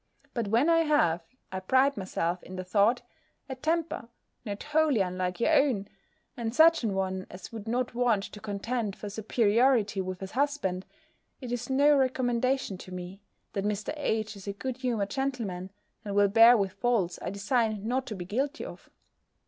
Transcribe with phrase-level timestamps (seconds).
[0.33, 1.21] But when I have
[1.51, 3.03] (I pride myself in the thought)
[3.47, 4.09] a temper
[4.43, 5.87] not wholly unlike your own,
[6.35, 10.87] and such an one as would not want to contend for superiority with a husband,
[11.39, 13.21] it is no recommendation to me,
[13.53, 13.93] that Mr.
[13.95, 14.35] H.
[14.35, 15.69] is a good humoured gentleman,
[16.03, 18.89] and will bear with faults I design not to be guilty of.